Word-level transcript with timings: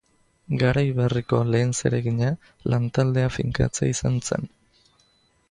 Garai 0.61 0.85
berriko 0.99 1.41
lehen 1.55 1.75
zeregina 1.81 2.31
lan 2.75 2.89
taldea 2.97 3.35
finkatzea 3.37 3.93
izan 3.99 4.19
zen. 4.31 4.51